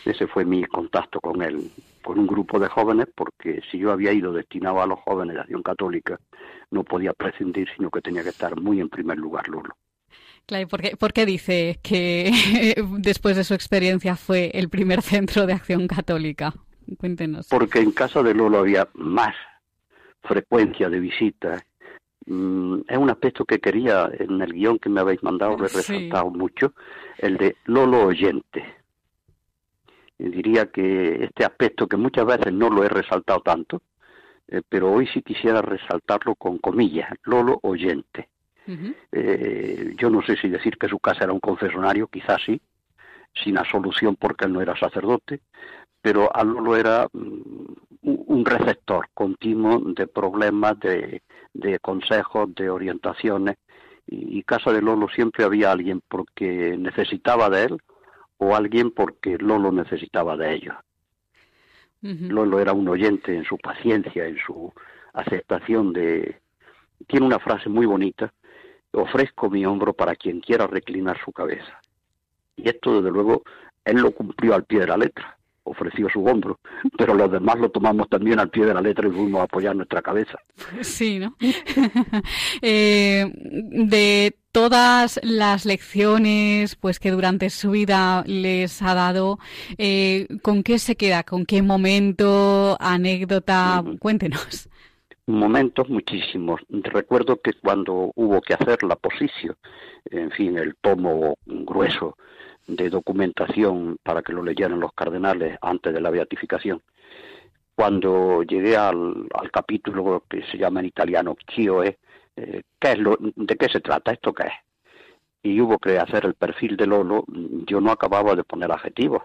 [0.06, 1.70] Ese fue mi contacto con él,
[2.02, 5.42] con un grupo de jóvenes, porque si yo había ido destinado a los jóvenes de
[5.42, 6.18] acción católica,
[6.70, 9.76] no podía prescindir, sino que tenía que estar muy en primer lugar Lolo.
[10.46, 12.32] Claro, ¿por qué, ¿por qué dice que
[12.98, 16.54] después de su experiencia fue el primer centro de acción católica?
[16.98, 17.48] Cuéntenos.
[17.48, 19.34] Porque en casa de Lolo había más
[20.22, 21.62] frecuencia de visitas.
[22.26, 25.68] Mm, es un aspecto que quería en el guion que me habéis mandado, lo he
[25.68, 26.74] resaltado mucho,
[27.18, 28.64] el de Lolo oyente.
[30.18, 33.82] Y diría que este aspecto que muchas veces no lo he resaltado tanto,
[34.46, 38.28] eh, pero hoy sí quisiera resaltarlo con comillas, Lolo oyente.
[39.10, 42.60] Eh, yo no sé si decir que su casa era un confesonario, quizás sí,
[43.42, 45.40] sin absolución porque él no era sacerdote,
[46.02, 51.22] pero a Lolo era mm, un receptor continuo de problemas, de,
[51.80, 53.56] consejos, de orientaciones.
[54.06, 57.78] Y, casa de Lolo siempre había alguien porque necesitaba de él
[58.38, 60.74] o alguien porque Lolo necesitaba de ellos.
[62.02, 64.72] Lolo era un oyente en su paciencia, en su
[65.12, 66.40] aceptación de...
[67.06, 68.32] Tiene una frase muy bonita,
[68.90, 71.80] ofrezco mi hombro para quien quiera reclinar su cabeza.
[72.56, 73.44] Y esto, desde luego,
[73.84, 76.58] él lo cumplió al pie de la letra ofreció su hombro,
[76.96, 79.76] pero los demás lo tomamos también al pie de la letra y fuimos a apoyar
[79.76, 80.38] nuestra cabeza.
[80.80, 81.36] Sí, ¿no?
[82.60, 89.38] Eh, de todas las lecciones pues que durante su vida les ha dado,
[89.78, 91.24] eh, ¿con qué se queda?
[91.24, 93.82] ¿Con qué momento, anécdota?
[93.98, 94.68] Cuéntenos.
[95.26, 96.60] Momentos muchísimos.
[96.68, 99.56] Recuerdo que cuando hubo que hacer la posición,
[100.10, 102.16] en fin, el tomo grueso
[102.66, 106.82] de documentación para que lo leyeran los cardenales antes de la beatificación.
[107.74, 111.98] Cuando llegué al, capítulo que se llama en italiano Chioe,
[112.36, 114.12] eh, ¿qué es lo, ¿de qué se trata?
[114.12, 114.52] ¿Esto qué es?
[115.42, 117.24] Y hubo que hacer el perfil de Lolo,
[117.66, 119.22] yo no acababa de poner adjetivos.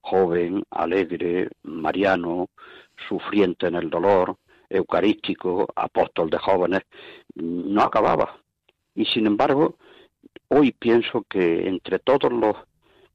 [0.00, 2.48] Joven, alegre, mariano,
[3.08, 4.36] sufriente en el dolor,
[4.68, 6.82] eucarístico, apóstol de jóvenes,
[7.36, 8.36] no acababa.
[8.94, 9.76] Y sin embargo,
[10.48, 12.56] hoy pienso que entre todos los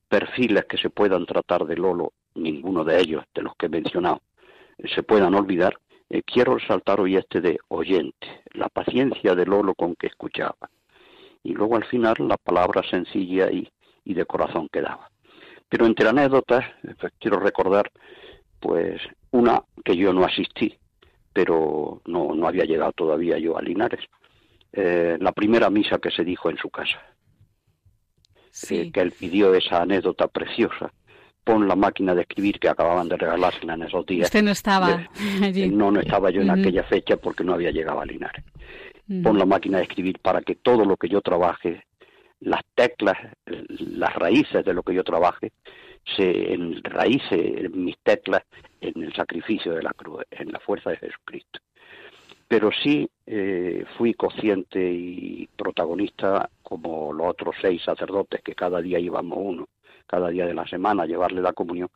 [0.07, 4.21] perfiles que se puedan tratar de Lolo, ninguno de ellos, de los que he mencionado,
[4.93, 5.77] se puedan olvidar,
[6.09, 10.69] eh, quiero resaltar hoy este de oyente, la paciencia de Lolo con que escuchaba.
[11.43, 13.69] Y luego al final la palabra sencilla y,
[14.03, 15.09] y de corazón que daba.
[15.69, 16.65] Pero entre anécdotas,
[16.99, 17.91] pues, quiero recordar,
[18.59, 19.01] pues,
[19.31, 20.75] una que yo no asistí,
[21.31, 24.01] pero no, no había llegado todavía yo a Linares.
[24.71, 26.99] Eh, la primera misa que se dijo en su casa.
[28.69, 30.91] Eh, que él pidió esa anécdota preciosa.
[31.43, 34.27] Pon la máquina de escribir que acababan de regalársela en esos días.
[34.27, 35.07] Usted no estaba
[35.43, 35.69] allí.
[35.69, 38.43] No, no estaba yo en aquella fecha porque no había llegado a Linares.
[39.23, 41.83] Pon la máquina de escribir para que todo lo que yo trabaje,
[42.41, 45.51] las teclas, las raíces de lo que yo trabaje,
[46.15, 48.43] se enraíce en mis teclas
[48.81, 51.59] en el sacrificio de la cruz, en la fuerza de Jesucristo
[52.49, 58.97] pero sí eh, fui consciente y protagonista como los otros seis sacerdotes que cada día
[58.97, 59.67] íbamos uno,
[60.07, 61.89] cada día de la semana a llevarle la comunión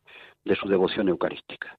[0.45, 1.75] de su devoción eucarística.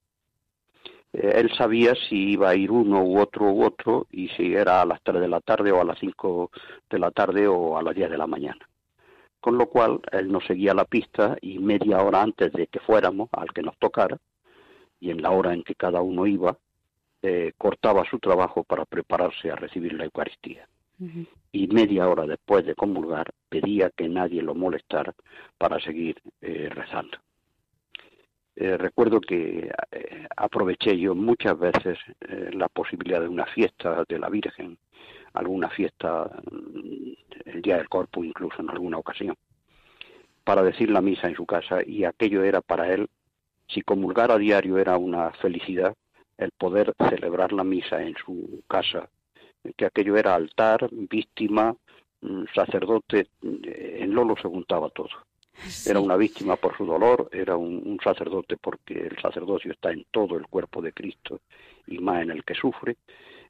[1.13, 4.83] Eh, él sabía si iba a ir uno u otro u otro y si era
[4.83, 6.51] a las tres de la tarde o a las cinco
[6.91, 8.67] de la tarde o a las diez de la mañana.
[9.45, 13.29] con lo cual él nos seguía la pista y media hora antes de que fuéramos
[13.33, 14.17] al que nos tocara,
[15.01, 16.57] y en la hora en que cada uno iba,
[17.27, 20.69] eh, cortaba su trabajo para prepararse a recibir la Eucaristía.
[21.53, 25.15] Y media hora después de comulgar pedía que nadie lo molestara
[25.57, 27.17] para seguir eh, rezando.
[28.57, 29.71] Eh, recuerdo que
[30.37, 31.99] aproveché yo muchas veces
[32.53, 34.77] la posibilidad de una fiesta de la Virgen,
[35.33, 37.13] alguna fiesta, mm,
[37.47, 39.35] el Día del Corpus incluso en alguna ocasión,
[40.45, 43.09] para decir la misa en su casa y aquello era para él
[43.67, 45.97] si comulgar a diario era una felicidad,
[46.39, 49.09] el poder celebrar la misa en su casa,
[49.77, 51.75] que aquello era altar, víctima,
[52.21, 55.11] mm, sacerdote, eh, en Lolo se juntaba todo.
[55.87, 60.37] Era una víctima por su dolor, era un, sacerdote porque el sacerdocio está en todo
[60.37, 61.41] el cuerpo de Cristo
[61.87, 62.97] y más en el que sufre.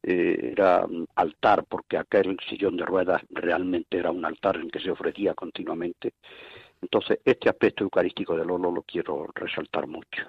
[0.02, 4.90] Eh, era altar porque aquel sillón de ruedas realmente era un altar en que se
[4.90, 6.12] ofrecía continuamente
[6.84, 10.22] entonces, este aspecto eucarístico de Lolo lo quiero resaltar mucho.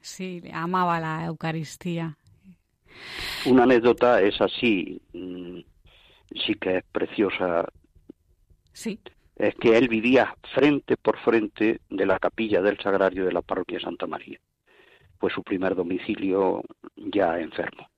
[0.00, 2.16] Sí, amaba la Eucaristía.
[3.46, 5.60] Una anécdota es así, mm,
[6.44, 7.66] sí que es preciosa.
[8.72, 8.98] Sí.
[9.36, 13.80] Es que él vivía frente por frente de la capilla del Sagrario de la parroquia
[13.80, 14.38] Santa María.
[15.18, 16.62] Fue su primer domicilio
[16.96, 17.88] ya enfermo.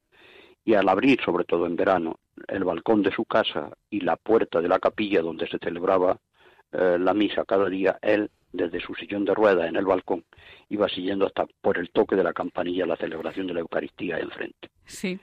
[0.65, 4.61] Y al abrir, sobre todo en verano, el balcón de su casa y la puerta
[4.61, 6.19] de la capilla donde se celebraba
[6.73, 10.25] eh, la misa cada día, él, desde su sillón de ruedas en el balcón,
[10.69, 14.71] iba siguiendo hasta por el toque de la campanilla la celebración de la Eucaristía enfrente.
[14.87, 15.19] Sí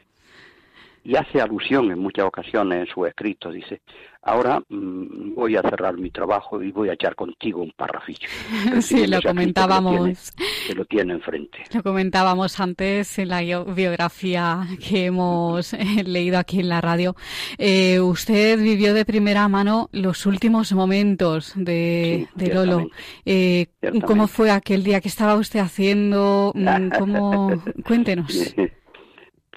[1.04, 3.82] y hace alusión en muchas ocasiones en su escrito, dice,
[4.22, 8.28] ahora mm, voy a cerrar mi trabajo y voy a echar contigo un parrafillo.
[8.82, 10.32] sí, lo comentábamos.
[10.68, 11.64] Que lo, tiene, enfrente.
[11.74, 17.16] Lo comentábamos antes en la biografía que hemos eh, leído aquí en la radio.
[17.58, 22.89] Eh, usted vivió de primera mano los últimos momentos de, de Lolo.
[23.26, 23.68] Eh,
[24.06, 25.02] ¿Cómo fue aquel día?
[25.02, 26.52] que estaba usted haciendo?
[26.54, 27.64] Mm, ¿Cómo?
[27.86, 28.54] Cuéntenos.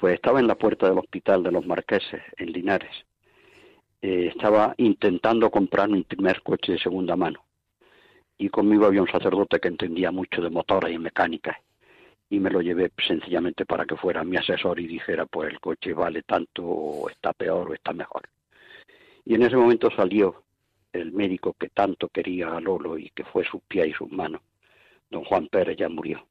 [0.05, 2.95] Pues estaba en la puerta del hospital de los Marqueses, en Linares.
[4.03, 7.43] Eh, estaba intentando comprar mi primer coche de segunda mano.
[8.37, 11.59] Y conmigo había un sacerdote que entendía mucho de motores y mecánica.
[12.29, 15.91] Y me lo llevé sencillamente para que fuera mi asesor y dijera, pues el coche
[15.93, 18.29] vale tanto, o está peor, o está mejor.
[19.25, 20.43] Y en ese momento salió
[20.93, 24.43] el médico que tanto quería a Lolo y que fue sus pies y sus manos.
[25.09, 26.27] Don Juan Pérez ya murió.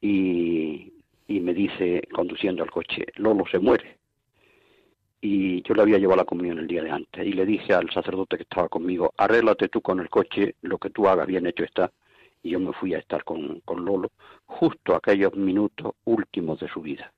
[0.00, 0.93] Y
[1.44, 3.98] me dice, conduciendo al coche, Lolo se muere.
[5.20, 7.90] Y yo le había llevado la comunión el día de antes y le dije al
[7.90, 11.64] sacerdote que estaba conmigo, arréglate tú con el coche, lo que tú hagas bien hecho
[11.64, 11.92] está.
[12.42, 14.10] Y yo me fui a estar con, con Lolo
[14.46, 17.12] justo aquellos minutos últimos de su vida.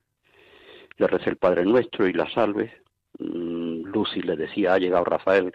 [0.99, 2.73] Le recé el Padre Nuestro y la salve.
[3.21, 5.55] Mm, Lucy le decía, ha llegado Rafael.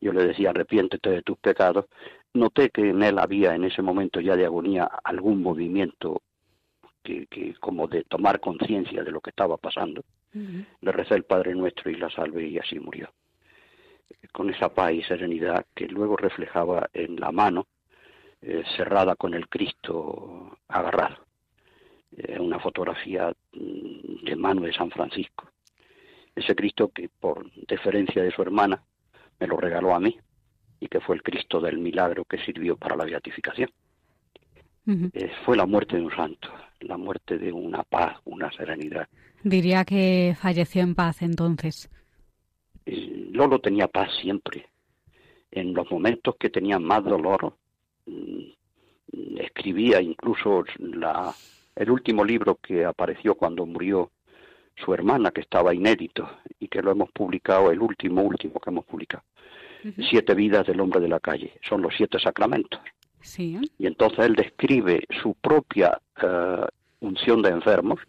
[0.00, 1.86] Yo le decía, arrepiéntete de tus pecados.
[2.34, 6.22] Noté que en él había en ese momento ya de agonía algún movimiento
[7.06, 10.02] que, como de tomar conciencia de lo que estaba pasando.
[10.32, 13.10] Le recé el Padre Nuestro y la salve y así murió.
[14.32, 17.66] Con esa paz y serenidad que luego reflejaba en la mano
[18.42, 21.16] eh, cerrada con el Cristo agarrado.
[22.16, 25.48] Eh, una fotografía mm, de mano de San Francisco.
[26.34, 28.82] Ese Cristo que por deferencia de su hermana
[29.40, 30.18] me lo regaló a mí
[30.80, 33.70] y que fue el Cristo del milagro que sirvió para la beatificación.
[34.86, 36.48] Eh, fue la muerte de un santo,
[36.80, 39.08] la muerte de una paz, una serenidad.
[39.42, 41.90] Diría que falleció en paz entonces.
[42.84, 44.66] Eh, Lolo tenía paz siempre.
[45.50, 47.56] En los momentos que tenía más dolor,
[48.06, 48.42] mm,
[49.38, 51.34] escribía incluso la,
[51.74, 54.10] el último libro que apareció cuando murió
[54.76, 56.28] su hermana, que estaba inédito
[56.60, 59.24] y que lo hemos publicado, el último, último que hemos publicado.
[60.10, 61.58] Siete vidas del hombre de la calle.
[61.62, 62.80] Son los siete sacramentos.
[63.78, 66.66] Y entonces él describe su propia eh,
[67.00, 68.00] unción de enfermos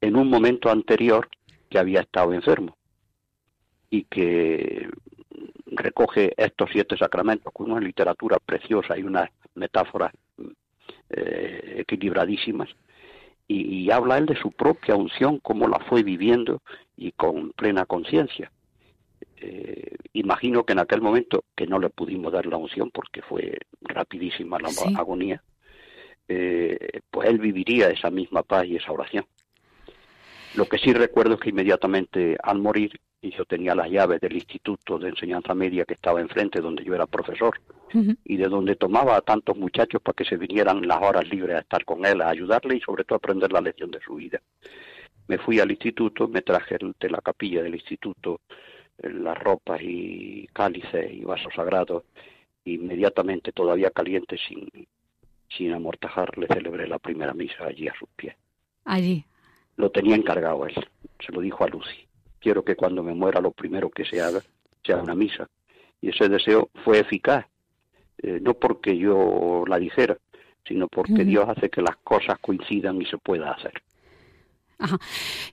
[0.00, 1.28] en un momento anterior
[1.68, 2.76] que había estado enfermo
[3.90, 4.88] y que
[5.66, 10.12] recoge estos siete sacramentos con una literatura preciosa y unas metáforas
[11.10, 12.68] eh, equilibradísimas
[13.48, 16.62] y, habla él de su propia unción, cómo la fue viviendo
[16.96, 18.50] y con plena conciencia.
[19.38, 23.58] Eh, imagino que en aquel momento, que no le pudimos dar la unción porque fue
[23.82, 25.42] rapidísima la agonía,
[26.28, 29.26] eh, pues él viviría esa misma paz y esa oración.
[30.54, 34.34] Lo que sí recuerdo es que inmediatamente al morir, y yo tenía las llaves del
[34.34, 37.60] instituto de enseñanza media que estaba enfrente, donde yo era profesor,
[38.24, 41.60] y de donde tomaba a tantos muchachos para que se vinieran las horas libres a
[41.60, 44.40] estar con él, a ayudarle y sobre todo a aprender la lección de su vida.
[45.28, 48.40] Me fui al instituto, me traje de la capilla del instituto
[48.98, 52.04] las ropas y cálices y vasos sagrados,
[52.64, 54.68] inmediatamente, todavía caliente, sin,
[55.48, 58.34] sin amortajar, le celebré la primera misa allí a sus pies.
[58.84, 59.24] Allí.
[59.76, 60.74] Lo tenía encargado él,
[61.20, 62.06] se lo dijo a Lucy.
[62.40, 64.40] Quiero que cuando me muera lo primero que se haga
[64.84, 65.48] sea una misa.
[66.00, 67.46] Y ese deseo fue eficaz,
[68.22, 70.16] eh, no porque yo la dijera,
[70.64, 73.72] sino porque Dios hace que las cosas coincidan y se pueda hacer.
[74.78, 74.98] Ajá.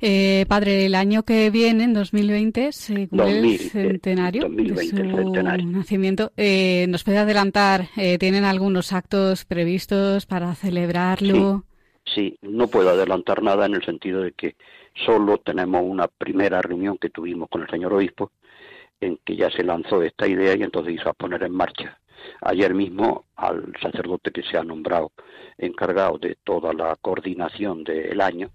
[0.02, 4.96] Eh, padre, el año que viene, en 2020, se cumple el centenario de su
[5.66, 6.32] nacimiento.
[6.36, 7.88] Eh, ¿Nos puede adelantar?
[7.96, 11.64] Eh, ¿Tienen algunos actos previstos para celebrarlo?
[12.06, 14.56] Sí, no puedo adelantar nada en el sentido de que
[15.06, 18.32] solo tenemos una primera reunión que tuvimos con el señor obispo
[19.00, 21.98] en que ya se lanzó esta idea y entonces hizo a poner en marcha.
[22.42, 25.12] Ayer mismo al sacerdote que se ha nombrado
[25.58, 28.50] encargado de toda la coordinación del año,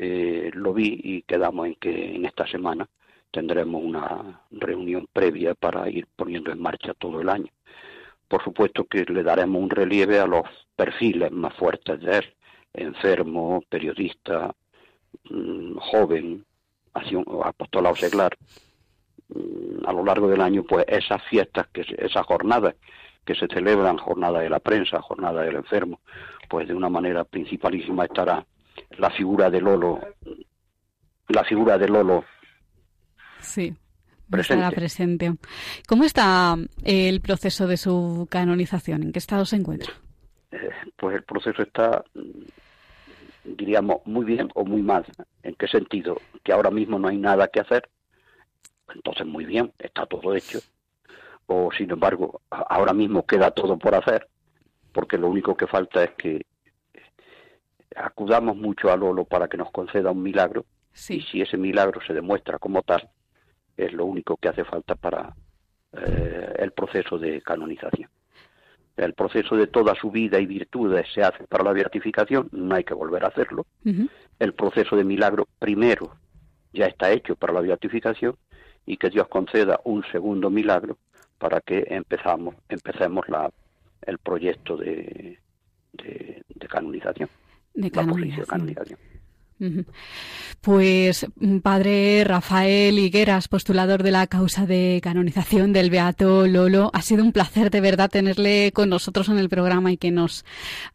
[0.00, 2.88] eh, lo vi y quedamos en que en esta semana
[3.32, 7.48] tendremos una reunión previa para ir poniendo en marcha todo el año.
[8.28, 10.44] Por supuesto que le daremos un relieve a los
[10.76, 12.24] perfiles más fuertes de él,
[12.74, 14.54] enfermo, periodista,
[15.30, 16.44] mm, joven,
[17.44, 18.36] apostolado seglar.
[19.30, 22.76] Mm, a lo largo del año, pues esas fiestas, que esas jornadas
[23.24, 26.00] que se celebran, jornada de la prensa, jornada del enfermo,
[26.48, 28.46] pues de una manera principalísima estará
[28.98, 30.00] la figura de Lolo,
[31.28, 32.24] la figura de Lolo.
[33.40, 33.74] Sí.
[34.30, 34.76] Presente.
[34.76, 35.32] presente.
[35.86, 36.54] ¿Cómo está
[36.84, 39.02] eh, el proceso de su canonización?
[39.02, 39.92] ¿En qué estado se encuentra?
[40.50, 42.04] Eh, pues el proceso está,
[43.44, 45.06] diríamos, muy bien o muy mal.
[45.42, 46.20] ¿En qué sentido?
[46.44, 47.88] Que ahora mismo no hay nada que hacer.
[48.94, 50.58] Entonces, muy bien, está todo hecho.
[51.46, 54.28] O, sin embargo, ahora mismo queda todo por hacer,
[54.92, 56.42] porque lo único que falta es que
[57.96, 60.64] acudamos mucho a Lolo para que nos conceda un milagro
[61.08, 63.08] y si ese milagro se demuestra como tal,
[63.76, 65.34] es lo único que hace falta para
[65.92, 68.10] eh, el proceso de canonización.
[68.96, 72.82] El proceso de toda su vida y virtudes se hace para la beatificación, no hay
[72.82, 73.64] que volver a hacerlo.
[74.38, 76.16] El proceso de milagro primero
[76.72, 78.36] ya está hecho para la beatificación
[78.84, 80.98] y que Dios conceda un segundo milagro
[81.38, 83.50] para que empezamos, empecemos la,
[84.02, 85.38] el proyecto de
[86.68, 87.28] canonización.
[87.78, 88.96] De canonización.
[90.60, 91.26] Pues
[91.62, 97.32] padre Rafael Higueras, postulador de la causa de canonización del Beato Lolo, ha sido un
[97.32, 100.44] placer de verdad tenerle con nosotros en el programa y que nos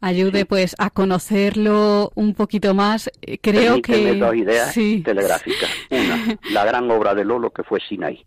[0.01, 3.09] ayude pues a conocerlo un poquito más.
[3.21, 5.69] Eh, creo que dos ideas telegráficas.
[5.89, 8.25] Una, la gran obra de Lolo que fue Sinai.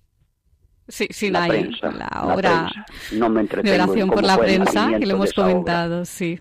[0.89, 2.71] Sí, Sinai, la, obra
[3.13, 6.41] no me de oración por la prensa que lo hemos comentado, sí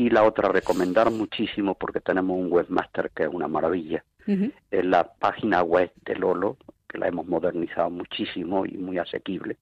[0.00, 4.02] y la otra recomendar muchísimo porque tenemos un webmaster que es una maravilla.
[4.26, 6.56] Es la página web de Lolo,
[6.88, 9.58] que la hemos modernizado muchísimo y muy asequible.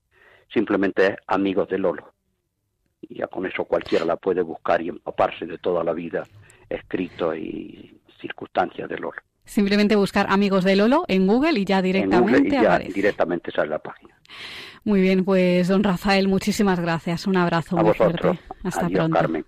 [0.52, 2.12] Simplemente es Amigos de Lolo.
[3.00, 6.22] Y ya con eso cualquiera la puede buscar y empaparse de toda la vida
[6.70, 9.20] escrito y circunstancias de Lolo.
[9.44, 13.80] Simplemente buscar Amigos de Lolo en Google y ya directamente y ya directamente sale la
[13.80, 14.14] página.
[14.84, 17.26] Muy bien, pues don Rafael, muchísimas gracias.
[17.26, 18.38] Un abrazo muy fuerte.
[18.62, 19.18] Hasta pronto.
[19.18, 19.44] Carmen.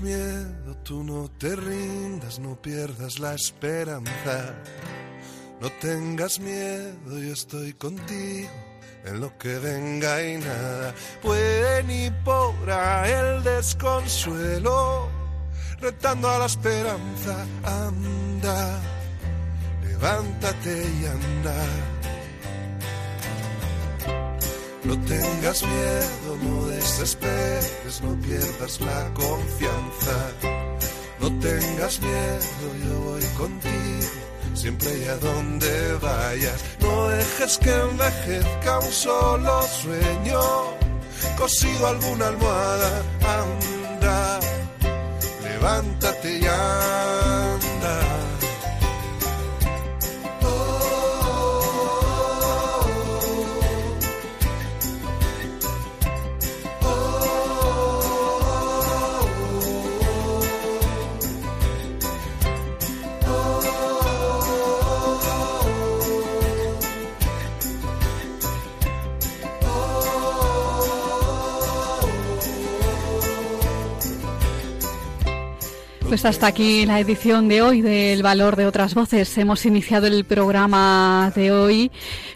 [0.00, 4.54] Miedo, tú no te rindas, no pierdas la esperanza.
[5.60, 8.50] No tengas miedo, yo estoy contigo
[9.04, 15.08] en lo que venga y nada puede ni podrá el desconsuelo.
[15.80, 18.80] Retando a la esperanza, anda,
[19.84, 21.97] levántate y anda
[24.88, 30.16] no tengas miedo, no desesperes, no pierdas la confianza.
[31.20, 34.08] No tengas miedo, yo voy contigo,
[34.54, 36.64] siempre y a donde vayas.
[36.80, 40.40] No dejes que envejezca un solo sueño,
[41.36, 44.40] cosido alguna almohada, anda,
[45.42, 46.46] levántate y
[76.08, 79.36] Pues hasta aquí la edición de hoy del Valor de otras Voces.
[79.36, 81.90] Hemos iniciado el programa de hoy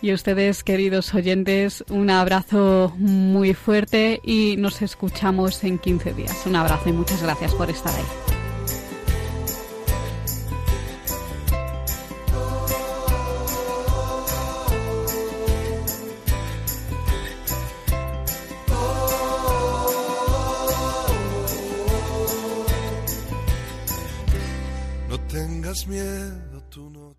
[0.00, 6.46] Y a ustedes, queridos oyentes, un abrazo muy fuerte y nos escuchamos en 15 días.
[6.46, 8.37] Un abrazo y muchas gracias por estar ahí.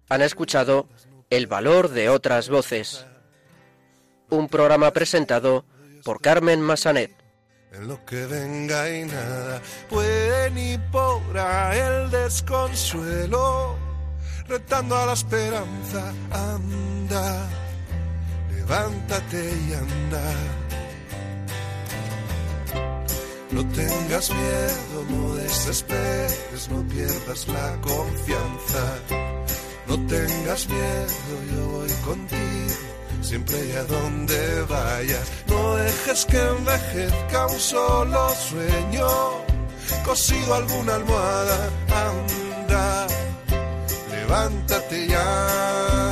[0.09, 0.87] Han escuchado
[1.29, 3.05] El valor de otras voces.
[4.29, 5.65] Un programa presentado
[6.03, 7.11] por Carmen Massanet.
[7.71, 13.75] En lo que venga y nada puede ni podrá el desconsuelo,
[14.47, 17.47] retando a la esperanza, anda,
[18.51, 20.68] levántate y anda.
[23.51, 28.99] No tengas miedo, no desesperes, no pierdas la confianza.
[29.87, 32.75] No tengas miedo, yo voy contigo,
[33.21, 35.27] siempre y a donde vayas.
[35.47, 39.07] No dejes que envejezca un solo sueño,
[40.05, 43.07] cosido alguna almohada, anda,
[44.11, 46.08] levántate ya.